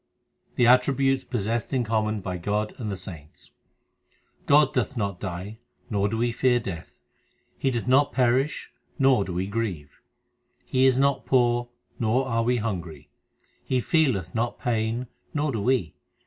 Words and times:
The 0.55 0.65
attributes 0.65 1.23
possessed 1.23 1.73
in 1.75 1.83
common 1.83 2.21
by 2.21 2.37
God 2.37 2.73
and 2.79 2.91
the 2.91 2.97
saints: 2.97 3.51
God 4.47 4.73
doth 4.73 4.97
not 4.97 5.19
die, 5.19 5.59
nor 5.91 6.09
do 6.09 6.17
we 6.17 6.31
fear 6.31 6.59
death; 6.59 6.97
He 7.59 7.69
doth 7.69 7.87
not 7.87 8.11
perish, 8.11 8.71
nor 8.97 9.23
do 9.23 9.31
we 9.35 9.45
grieve. 9.45 10.01
He 10.65 10.87
is 10.87 10.97
not 10.97 11.27
poor, 11.27 11.69
nor 11.99 12.27
are 12.27 12.41
we 12.41 12.57
hungry; 12.57 13.11
He 13.63 13.79
feeleth 13.79 14.33
not 14.33 14.57
pain, 14.57 15.05
nor 15.35 15.51
do 15.51 15.61
we. 15.61 15.93